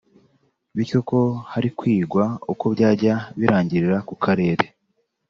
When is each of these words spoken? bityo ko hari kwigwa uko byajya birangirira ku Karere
bityo 0.75 0.99
ko 1.09 1.19
hari 1.51 1.69
kwigwa 1.77 2.25
uko 2.53 2.63
byajya 2.73 3.15
birangirira 3.39 3.97
ku 4.07 4.13
Karere 4.23 4.65